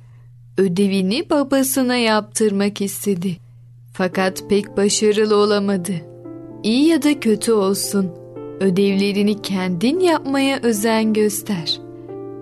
ödevini 0.58 1.30
babasına 1.30 1.96
yaptırmak 1.96 2.80
istedi. 2.80 3.36
Fakat 3.92 4.48
pek 4.48 4.76
başarılı 4.76 5.36
olamadı. 5.36 6.13
İyi 6.64 6.88
ya 6.88 7.02
da 7.02 7.20
kötü 7.20 7.52
olsun, 7.52 8.10
ödevlerini 8.60 9.42
kendin 9.42 10.00
yapmaya 10.00 10.60
özen 10.62 11.12
göster. 11.12 11.80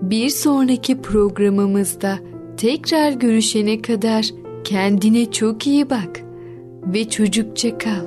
Bir 0.01 0.29
sonraki 0.29 1.01
programımızda 1.01 2.19
tekrar 2.57 3.11
görüşene 3.11 3.81
kadar 3.81 4.25
kendine 4.63 5.31
çok 5.31 5.67
iyi 5.67 5.89
bak 5.89 6.19
ve 6.85 7.09
çocukça 7.09 7.77
kal. 7.77 8.05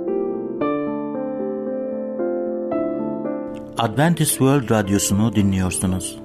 Adventist 3.78 4.30
World 4.30 4.70
Radyosu'nu 4.70 5.34
dinliyorsunuz. 5.34 6.18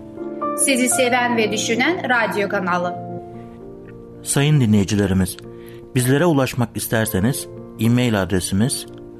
Sizi 0.57 0.89
seven 0.89 1.37
ve 1.37 1.51
düşünen 1.51 2.09
radyo 2.09 2.49
kanalı. 2.49 2.95
Sayın 4.23 4.61
dinleyicilerimiz, 4.61 5.37
bizlere 5.95 6.25
ulaşmak 6.25 6.77
isterseniz 6.77 7.47
e-mail 7.79 8.21
adresimiz 8.21 8.85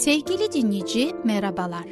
Sevgili 0.00 0.52
dinleyici 0.52 1.10
merhabalar. 1.24 1.86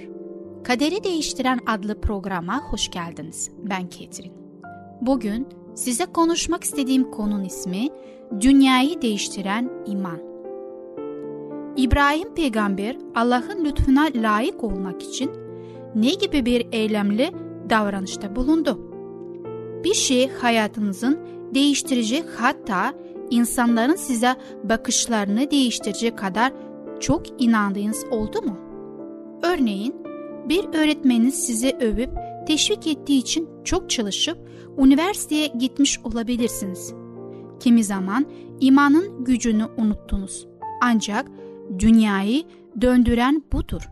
Kaderi 0.65 1.05
Değiştiren 1.05 1.61
adlı 1.67 2.01
programa 2.01 2.61
hoş 2.61 2.91
geldiniz. 2.91 3.51
Ben 3.59 3.89
Ketrin. 3.89 4.33
Bugün 5.01 5.49
size 5.75 6.07
konuşmak 6.07 6.65
istediğim 6.65 7.11
konunun 7.11 7.45
ismi 7.45 7.89
Dünyayı 8.41 9.03
Değiştiren 9.03 9.71
İman. 9.87 10.21
İbrahim 11.77 12.35
peygamber 12.35 12.97
Allah'ın 13.15 13.65
lütfuna 13.65 14.09
layık 14.15 14.65
olmak 14.65 15.03
için 15.03 15.31
ne 15.95 16.11
gibi 16.15 16.47
bir 16.47 16.67
eylemli 16.73 17.31
davranışta 17.71 18.37
bulundu? 18.37 18.79
Bir 19.85 19.95
şey 19.95 20.29
hayatınızın 20.31 21.19
değiştirecek 21.55 22.25
hatta 22.37 22.95
insanların 23.31 23.97
size 23.97 24.37
bakışlarını 24.65 25.51
değiştirecek 25.51 26.19
kadar 26.19 26.53
çok 27.01 27.43
inandığınız 27.43 28.05
oldu 28.11 28.43
mu? 28.43 28.59
Örneğin 29.43 29.95
bir 30.49 30.65
öğretmeniniz 30.65 31.47
sizi 31.47 31.71
övüp 31.81 32.11
teşvik 32.47 32.87
ettiği 32.87 33.19
için 33.19 33.49
çok 33.65 33.91
çalışıp 33.91 34.39
üniversiteye 34.79 35.47
gitmiş 35.47 35.99
olabilirsiniz. 35.99 36.95
Kimi 37.61 37.85
zaman 37.85 38.27
imanın 38.61 39.25
gücünü 39.25 39.67
unuttunuz. 39.77 40.47
Ancak 40.83 41.29
dünyayı 41.79 42.45
döndüren 42.81 43.43
budur. 43.53 43.89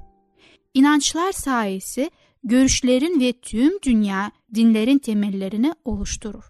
İnançlar 0.75 1.33
sayesi 1.33 2.11
görüşlerin 2.45 3.21
ve 3.21 3.33
tüm 3.33 3.73
dünya 3.83 4.33
dinlerin 4.55 4.99
temellerini 4.99 5.73
oluşturur. 5.85 6.45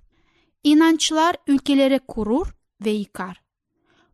İnançlar 0.65 1.37
ülkelere 1.47 1.99
kurur 1.99 2.55
ve 2.85 2.91
yıkar. 2.91 3.43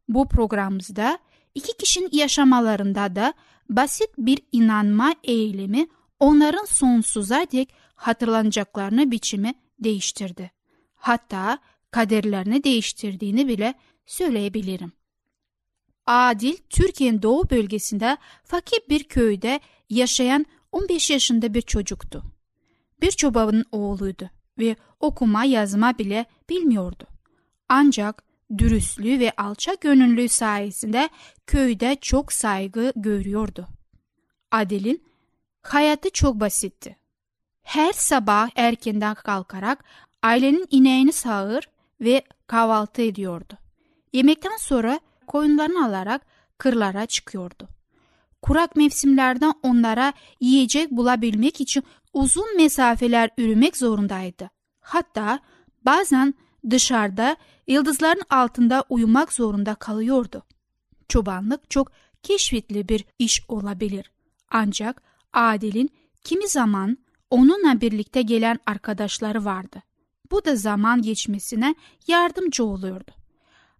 Bu 0.08 0.28
programımızda 0.28 1.18
iki 1.54 1.76
kişinin 1.76 2.08
yaşamalarında 2.12 3.16
da 3.16 3.34
basit 3.68 4.10
bir 4.18 4.38
inanma 4.52 5.14
eğilimi 5.24 5.86
onların 6.20 6.64
sonsuza 6.64 7.46
dek 7.52 7.74
hatırlanacaklarını 7.94 9.10
biçimi 9.10 9.54
değiştirdi. 9.78 10.50
Hatta 10.94 11.58
kaderlerini 11.90 12.64
değiştirdiğini 12.64 13.48
bile 13.48 13.74
söyleyebilirim. 14.06 14.92
Adil, 16.06 16.56
Türkiye'nin 16.70 17.22
doğu 17.22 17.50
bölgesinde 17.50 18.16
fakir 18.44 18.80
bir 18.88 19.04
köyde 19.04 19.60
yaşayan 19.90 20.46
15 20.72 21.10
yaşında 21.10 21.54
bir 21.54 21.62
çocuktu. 21.62 22.22
Bir 23.00 23.10
çobanın 23.10 23.64
oğluydu 23.72 24.30
ve 24.58 24.76
okuma 25.00 25.44
yazma 25.44 25.98
bile 25.98 26.26
bilmiyordu. 26.50 27.06
Ancak 27.68 28.24
dürüstlüğü 28.58 29.18
ve 29.18 29.32
alçak 29.36 29.80
gönüllülüğü 29.80 30.28
sayesinde 30.28 31.08
köyde 31.46 31.96
çok 32.00 32.32
saygı 32.32 32.92
görüyordu. 32.96 33.68
Adil'in 34.50 35.04
hayatı 35.62 36.10
çok 36.10 36.40
basitti. 36.40 36.96
Her 37.62 37.92
sabah 37.92 38.50
erkenden 38.56 39.14
kalkarak 39.14 39.84
ailenin 40.22 40.66
ineğini 40.70 41.12
sağır 41.12 41.68
ve 42.00 42.22
kahvaltı 42.46 43.02
ediyordu. 43.02 43.58
Yemekten 44.12 44.56
sonra 44.56 45.00
koyunlarını 45.26 45.86
alarak 45.86 46.22
kırlara 46.58 47.06
çıkıyordu. 47.06 47.68
Kurak 48.42 48.76
mevsimlerden 48.76 49.54
onlara 49.62 50.12
yiyecek 50.40 50.90
bulabilmek 50.90 51.60
için 51.60 51.84
uzun 52.12 52.56
mesafeler 52.56 53.30
yürümek 53.38 53.76
zorundaydı. 53.76 54.50
Hatta 54.80 55.40
bazen 55.84 56.34
dışarıda 56.70 57.36
yıldızların 57.66 58.22
altında 58.30 58.84
uyumak 58.88 59.32
zorunda 59.32 59.74
kalıyordu. 59.74 60.42
Çobanlık 61.08 61.70
çok 61.70 61.92
keşfetli 62.22 62.88
bir 62.88 63.04
iş 63.18 63.42
olabilir. 63.48 64.10
Ancak 64.50 65.02
Adil'in 65.32 65.90
kimi 66.24 66.48
zaman 66.48 66.98
onunla 67.30 67.80
birlikte 67.80 68.22
gelen 68.22 68.58
arkadaşları 68.66 69.44
vardı. 69.44 69.82
Bu 70.30 70.44
da 70.44 70.56
zaman 70.56 71.02
geçmesine 71.02 71.74
yardımcı 72.06 72.64
oluyordu. 72.64 73.10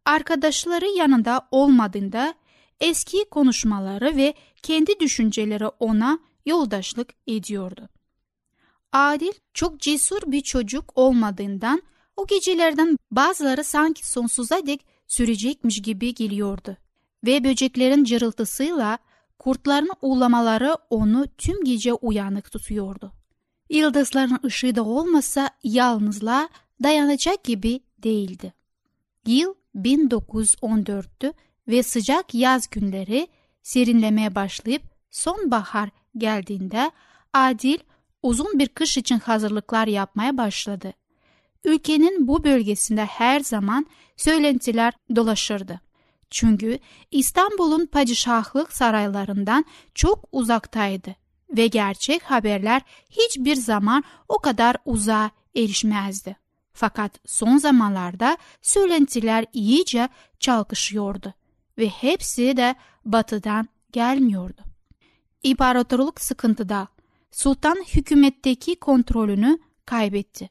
Arkadaşları 0.05 0.87
yanında 0.87 1.49
olmadığında 1.51 2.35
eski 2.81 3.25
konuşmaları 3.31 4.17
ve 4.17 4.35
kendi 4.63 5.01
düşünceleri 5.01 5.67
ona 5.67 6.19
yoldaşlık 6.47 7.15
ediyordu. 7.27 7.89
Adil 8.93 9.33
çok 9.55 9.81
cesur 9.81 10.21
bir 10.27 10.41
çocuk 10.41 10.93
olmadığından 10.95 11.83
o 12.17 12.27
gecelerden 12.27 12.97
bazıları 13.11 13.65
sanki 13.65 14.09
sonsuza 14.09 14.67
dek 14.67 14.87
sürecekmiş 15.07 15.83
gibi 15.83 16.15
geliyordu. 16.15 16.77
Ve 17.27 17.45
böceklerin 17.45 18.05
cırıltısıyla 18.05 18.99
kurtların 19.39 19.91
uğlamaları 20.03 20.77
onu 20.91 21.27
tüm 21.39 21.65
gece 21.65 21.93
uyanık 21.93 22.53
tutuyordu. 22.53 23.13
Yıldızların 23.71 24.39
ışığı 24.45 24.75
da 24.75 24.85
olmasa 24.85 25.51
yalnızlığa 25.65 26.49
dayanacak 26.83 27.45
gibi 27.45 27.81
değildi. 27.99 28.53
Yıl 29.27 29.55
1914'tü 29.77 31.33
ve 31.69 31.83
sıcak 31.83 32.35
yaz 32.35 32.71
günleri 32.71 33.29
serinlemeye 33.63 34.35
başlayıp 34.35 34.83
sonbahar 35.11 35.89
geldiğinde 36.17 36.91
Adil 37.33 37.79
uzun 38.23 38.59
bir 38.59 38.69
kış 38.69 38.97
için 38.97 39.19
hazırlıklar 39.19 39.87
yapmaya 39.87 40.37
başladı. 40.37 40.93
Ülkenin 41.65 42.29
bu 42.29 42.45
bölgesinde 42.45 43.05
her 43.05 43.41
zaman 43.41 43.87
söylentiler 44.17 44.93
dolaşırdı. 45.17 45.81
Çünkü 46.31 46.79
İstanbul'un 47.11 47.87
padişahlık 47.87 48.73
saraylarından 48.73 49.65
çok 49.95 50.29
uzaktaydı 50.33 51.17
ve 51.57 51.67
gerçek 51.67 52.23
haberler 52.23 52.83
hiçbir 53.11 53.55
zaman 53.55 54.05
o 54.29 54.39
kadar 54.39 54.77
uzağa 54.85 55.31
erişmezdi. 55.57 56.37
Fakat 56.73 57.19
son 57.27 57.57
zamanlarda 57.57 58.39
söylentiler 58.63 59.47
iyice 59.53 60.09
çalkışıyordu 60.41 61.35
ve 61.79 61.89
hepsi 61.89 62.57
de 62.57 62.75
batıdan 63.05 63.69
gelmiyordu. 63.93 64.63
İmparatorluk 65.43 66.21
sıkıntıda, 66.21 66.89
sultan 67.31 67.77
hükümetteki 67.95 68.77
kontrolünü 68.77 69.59
kaybetti. 69.87 70.51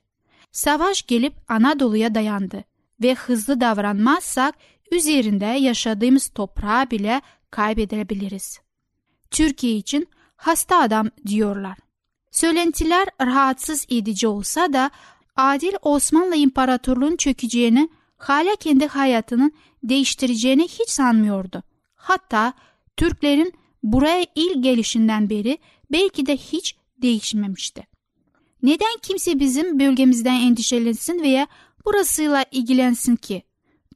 Savaş 0.52 1.08
gelip 1.08 1.34
Anadolu'ya 1.48 2.16
dayandı 2.16 2.64
ve 3.02 3.14
hızlı 3.14 3.62
davranmazsak 3.62 4.56
üzerinde 4.92 5.46
yaşadığımız 5.46 6.28
toprağı 6.28 6.92
bile 6.92 7.22
kaybedebiliriz. 7.52 8.60
Türkiye 9.32 9.76
için 9.76 10.08
hasta 10.36 10.80
adam 10.80 11.10
diyorlar. 11.28 11.78
Söylentiler 12.32 13.08
rahatsız 13.22 13.86
edici 13.90 14.28
olsa 14.28 14.74
da 14.74 14.92
adil 15.36 15.74
Osmanlı 15.82 16.36
İmparatorluğu'nun 16.36 17.16
çökeceğini, 17.16 17.90
hala 18.18 18.56
kendi 18.56 18.88
hayatının 18.88 19.52
değiştireceğini 19.84 20.64
hiç 20.64 20.90
sanmıyordu. 20.90 21.64
Hatta 21.96 22.54
Türklerin 22.98 23.54
buraya 23.84 24.26
ilk 24.36 24.64
gelişinden 24.64 25.30
beri 25.30 25.58
belki 25.92 26.26
de 26.26 26.38
hiç 26.38 26.76
değişmemişti. 27.02 27.91
Neden 28.64 28.98
kimse 29.02 29.40
bizim 29.40 29.80
bölgemizden 29.80 30.42
endişelensin 30.42 31.22
veya 31.22 31.48
burasıyla 31.86 32.46
ilgilensin 32.52 33.16
ki? 33.16 33.44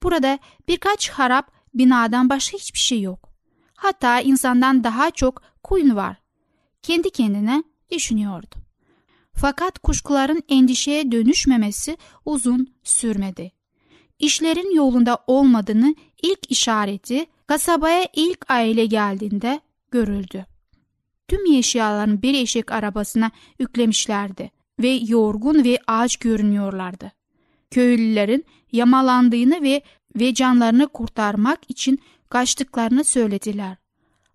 Burada 0.03 0.39
birkaç 0.67 1.09
harap 1.09 1.51
binadan 1.73 2.29
başka 2.29 2.57
hiçbir 2.57 2.79
şey 2.79 3.01
yok. 3.01 3.29
Hatta 3.75 4.21
insandan 4.21 4.83
daha 4.83 5.11
çok 5.11 5.41
kuyun 5.63 5.95
var. 5.95 6.17
Kendi 6.81 7.09
kendine 7.09 7.63
düşünüyordu. 7.91 8.55
Fakat 9.33 9.79
kuşkuların 9.79 10.43
endişeye 10.49 11.11
dönüşmemesi 11.11 11.97
uzun 12.25 12.73
sürmedi. 12.83 13.51
İşlerin 14.19 14.75
yolunda 14.75 15.17
olmadığını 15.27 15.95
ilk 16.21 16.51
işareti 16.51 17.25
kasabaya 17.47 18.07
ilk 18.13 18.51
aile 18.51 18.85
geldiğinde 18.85 19.59
görüldü. 19.91 20.45
Tüm 21.27 21.53
eşyalarını 21.53 22.21
bir 22.21 22.33
eşek 22.33 22.71
arabasına 22.71 23.31
yüklemişlerdi 23.59 24.51
ve 24.79 24.89
yorgun 24.89 25.63
ve 25.63 25.77
aç 25.87 26.17
görünüyorlardı. 26.17 27.11
Köylülerin 27.71 28.45
yamalandığını 28.71 29.61
ve 29.61 29.81
ve 30.15 30.33
canlarını 30.33 30.87
kurtarmak 30.87 31.59
için 31.67 31.99
kaçtıklarını 32.29 33.03
söylediler. 33.03 33.77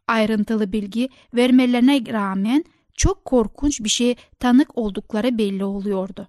Ayrıntılı 0.07 0.73
bilgi 0.73 1.09
vermelerine 1.35 2.03
rağmen 2.07 2.65
çok 2.97 3.25
korkunç 3.25 3.81
bir 3.81 3.89
şey 3.89 4.15
tanık 4.39 4.79
oldukları 4.79 5.39
belli 5.39 5.65
oluyordu. 5.65 6.29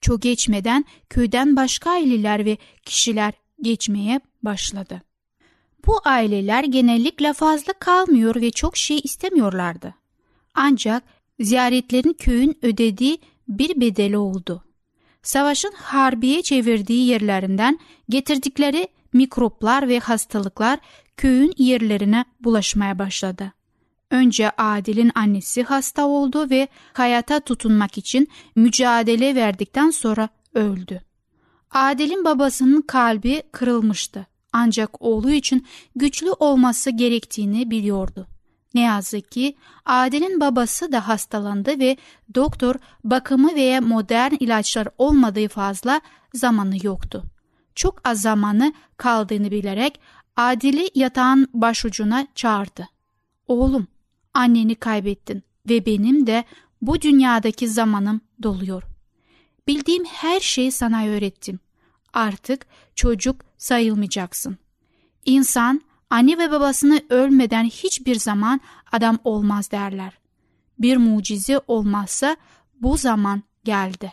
Çok 0.00 0.22
geçmeden 0.22 0.84
köyden 1.10 1.56
başka 1.56 1.90
aileler 1.90 2.44
ve 2.44 2.58
kişiler 2.82 3.34
geçmeye 3.62 4.20
başladı. 4.42 5.02
Bu 5.86 6.00
aileler 6.04 6.64
genellikle 6.64 7.32
fazla 7.32 7.72
kalmıyor 7.72 8.34
ve 8.34 8.50
çok 8.50 8.76
şey 8.76 9.00
istemiyorlardı. 9.04 9.94
Ancak 10.60 11.02
ziyaretlerin 11.40 12.12
köyün 12.12 12.58
ödediği 12.62 13.18
bir 13.48 13.80
bedeli 13.80 14.16
oldu. 14.16 14.64
Savaşın 15.22 15.72
harbiye 15.76 16.42
çevirdiği 16.42 17.06
yerlerinden 17.06 17.78
getirdikleri 18.08 18.88
mikroplar 19.12 19.88
ve 19.88 19.98
hastalıklar 19.98 20.78
köyün 21.16 21.54
yerlerine 21.58 22.24
bulaşmaya 22.40 22.98
başladı. 22.98 23.52
Önce 24.10 24.50
Adil'in 24.50 25.12
annesi 25.14 25.62
hasta 25.62 26.06
oldu 26.06 26.50
ve 26.50 26.68
hayata 26.92 27.40
tutunmak 27.40 27.98
için 27.98 28.28
mücadele 28.56 29.34
verdikten 29.34 29.90
sonra 29.90 30.28
öldü. 30.54 31.00
Adil'in 31.70 32.24
babasının 32.24 32.80
kalbi 32.82 33.42
kırılmıştı. 33.52 34.26
Ancak 34.52 35.02
oğlu 35.02 35.30
için 35.30 35.66
güçlü 35.96 36.30
olması 36.30 36.90
gerektiğini 36.90 37.70
biliyordu. 37.70 38.26
Ne 38.78 38.84
yazık 38.84 39.32
ki 39.32 39.56
Adil'in 39.86 40.40
babası 40.40 40.92
da 40.92 41.08
hastalandı 41.08 41.78
ve 41.78 41.96
doktor 42.34 42.74
bakımı 43.04 43.54
veya 43.54 43.80
modern 43.80 44.34
ilaçlar 44.40 44.88
olmadığı 44.98 45.48
fazla 45.48 46.00
zamanı 46.34 46.86
yoktu. 46.86 47.24
Çok 47.74 48.08
az 48.08 48.20
zamanı 48.20 48.72
kaldığını 48.96 49.50
bilerek 49.50 50.00
Adil'i 50.36 50.90
yatağın 50.94 51.48
başucuna 51.54 52.26
çağırdı. 52.34 52.88
Oğlum, 53.48 53.86
anneni 54.34 54.74
kaybettin 54.74 55.42
ve 55.68 55.86
benim 55.86 56.26
de 56.26 56.44
bu 56.82 57.00
dünyadaki 57.00 57.68
zamanım 57.68 58.20
doluyor. 58.42 58.82
Bildiğim 59.66 60.04
her 60.04 60.40
şeyi 60.40 60.72
sana 60.72 61.06
öğrettim. 61.06 61.60
Artık 62.12 62.66
çocuk 62.94 63.44
sayılmayacaksın. 63.56 64.58
İnsan 65.24 65.82
anne 66.10 66.38
ve 66.38 66.50
babasını 66.50 67.00
ölmeden 67.10 67.64
hiçbir 67.64 68.14
zaman 68.14 68.60
adam 68.92 69.18
olmaz 69.24 69.70
derler. 69.70 70.18
Bir 70.78 70.96
mucize 70.96 71.60
olmazsa 71.66 72.36
bu 72.80 72.96
zaman 72.96 73.42
geldi. 73.64 74.12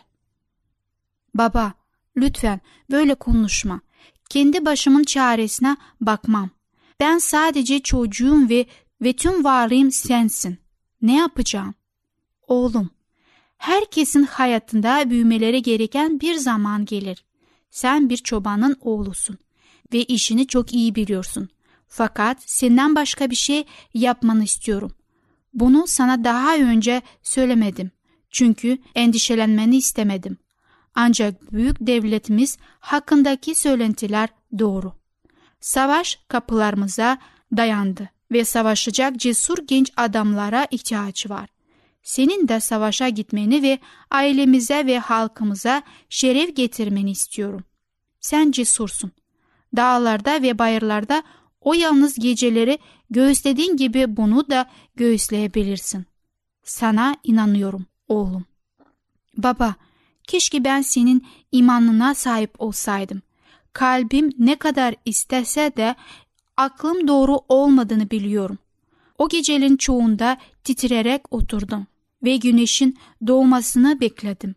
Baba, 1.34 1.72
lütfen 2.16 2.60
böyle 2.90 3.14
konuşma. 3.14 3.80
Kendi 4.28 4.64
başımın 4.64 5.04
çaresine 5.04 5.76
bakmam. 6.00 6.50
Ben 7.00 7.18
sadece 7.18 7.80
çocuğum 7.80 8.48
ve 8.48 8.66
ve 9.02 9.12
tüm 9.12 9.44
varlığım 9.44 9.92
sensin. 9.92 10.58
Ne 11.02 11.16
yapacağım? 11.16 11.74
Oğlum, 12.46 12.90
herkesin 13.56 14.22
hayatında 14.22 15.10
büyümeleri 15.10 15.62
gereken 15.62 16.20
bir 16.20 16.34
zaman 16.34 16.84
gelir. 16.84 17.24
Sen 17.70 18.10
bir 18.10 18.16
çobanın 18.16 18.76
oğlusun 18.80 19.38
ve 19.92 20.04
işini 20.04 20.46
çok 20.46 20.74
iyi 20.74 20.94
biliyorsun. 20.94 21.48
Fakat 21.88 22.38
senden 22.46 22.94
başka 22.94 23.30
bir 23.30 23.36
şey 23.36 23.64
yapmanı 23.94 24.44
istiyorum. 24.44 24.92
Bunu 25.54 25.86
sana 25.86 26.24
daha 26.24 26.56
önce 26.56 27.02
söylemedim. 27.22 27.90
Çünkü 28.30 28.78
endişelenmeni 28.94 29.76
istemedim. 29.76 30.36
Ancak 30.94 31.52
büyük 31.52 31.76
devletimiz 31.80 32.58
hakkındaki 32.80 33.54
söylentiler 33.54 34.28
doğru. 34.58 34.92
Savaş 35.60 36.18
kapılarımıza 36.28 37.18
dayandı 37.56 38.10
ve 38.32 38.44
savaşacak 38.44 39.16
cesur 39.16 39.58
genç 39.66 39.92
adamlara 39.96 40.66
ihtiyacı 40.70 41.28
var. 41.28 41.48
Senin 42.02 42.48
de 42.48 42.60
savaşa 42.60 43.08
gitmeni 43.08 43.62
ve 43.62 43.78
ailemize 44.10 44.86
ve 44.86 44.98
halkımıza 44.98 45.82
şeref 46.08 46.56
getirmeni 46.56 47.10
istiyorum. 47.10 47.64
Sen 48.20 48.50
cesursun. 48.50 49.12
Dağlarda 49.76 50.42
ve 50.42 50.58
bayırlarda 50.58 51.22
o 51.66 51.74
yalnız 51.74 52.18
geceleri 52.18 52.78
göğüslediğin 53.10 53.76
gibi 53.76 54.16
bunu 54.16 54.50
da 54.50 54.70
göğüsleyebilirsin. 54.96 56.04
Sana 56.62 57.16
inanıyorum 57.24 57.86
oğlum. 58.08 58.44
Baba, 59.36 59.74
keşke 60.26 60.64
ben 60.64 60.82
senin 60.82 61.26
imanına 61.52 62.14
sahip 62.14 62.50
olsaydım. 62.58 63.22
Kalbim 63.72 64.32
ne 64.38 64.56
kadar 64.56 64.94
istese 65.04 65.72
de 65.76 65.94
aklım 66.56 67.08
doğru 67.08 67.40
olmadığını 67.48 68.10
biliyorum. 68.10 68.58
O 69.18 69.28
gecenin 69.28 69.76
çoğunda 69.76 70.36
titrerek 70.64 71.32
oturdum 71.32 71.86
ve 72.22 72.36
güneşin 72.36 72.96
doğmasını 73.26 74.00
bekledim. 74.00 74.54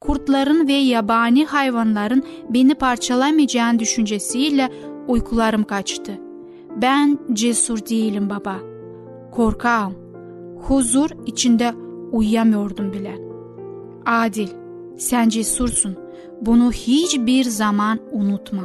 Kurtların 0.00 0.68
ve 0.68 0.72
yabani 0.72 1.44
hayvanların 1.44 2.26
beni 2.50 2.74
parçalamayacağın 2.74 3.78
düşüncesiyle 3.78 4.72
uykularım 5.08 5.64
kaçtı. 5.64 6.25
Ben 6.82 7.18
cesur 7.32 7.78
değilim 7.78 8.30
baba. 8.30 8.56
Korkağım. 9.32 9.94
Huzur 10.60 11.10
içinde 11.26 11.74
uyuyamıyordum 12.12 12.92
bile. 12.92 13.18
Adil, 14.06 14.48
sen 14.98 15.28
cesursun. 15.28 15.96
Bunu 16.40 16.72
hiçbir 16.72 17.44
zaman 17.44 17.98
unutma. 18.12 18.62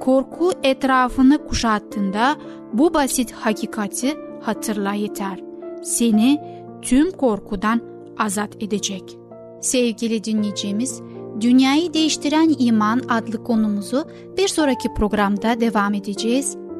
Korku 0.00 0.52
etrafını 0.62 1.46
kuşattığında 1.46 2.36
bu 2.72 2.94
basit 2.94 3.32
hakikati 3.32 4.16
hatırla 4.42 4.92
yeter. 4.92 5.40
Seni 5.82 6.40
tüm 6.82 7.10
korkudan 7.10 7.80
azat 8.18 8.62
edecek. 8.62 9.18
Sevgili 9.60 10.24
dinleyicimiz, 10.24 11.02
Dünyayı 11.40 11.94
Değiştiren 11.94 12.54
İman 12.58 12.98
adlı 13.08 13.44
konumuzu 13.44 14.04
bir 14.36 14.48
sonraki 14.48 14.94
programda 14.94 15.60
devam 15.60 15.94
edeceğiz. 15.94 16.56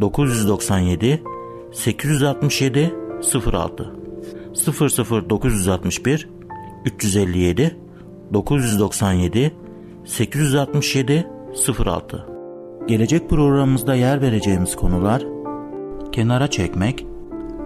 997 0.00 1.22
867 1.72 2.94
06 3.52 3.94
00961 5.30 6.28
357 6.84 7.76
997 8.32 9.54
867 10.04 11.26
06 11.86 12.26
Gelecek 12.86 13.30
programımızda 13.30 13.94
yer 13.94 14.22
vereceğimiz 14.22 14.76
konular 14.76 15.22
Kenara 16.12 16.46
çekmek, 16.50 17.06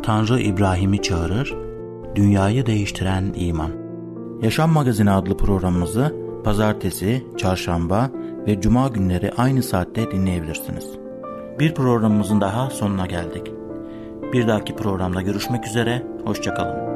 Tanrı 0.02 0.40
İbrahim'i 0.40 1.02
çağırır, 1.02 1.54
Dünyayı 2.14 2.66
değiştiren 2.66 3.32
iman. 3.36 3.70
Yaşam 4.42 4.70
Magazini 4.70 5.10
adlı 5.10 5.36
programımızı 5.36 6.14
pazartesi, 6.44 7.26
çarşamba 7.36 8.10
ve 8.46 8.60
cuma 8.60 8.88
günleri 8.88 9.32
aynı 9.36 9.62
saatte 9.62 10.10
dinleyebilirsiniz. 10.10 11.05
Bir 11.58 11.74
programımızın 11.74 12.40
daha 12.40 12.70
sonuna 12.70 13.06
geldik. 13.06 13.52
Bir 14.32 14.48
dahaki 14.48 14.76
programda 14.76 15.22
görüşmek 15.22 15.66
üzere, 15.66 16.02
hoşçakalın. 16.24 16.95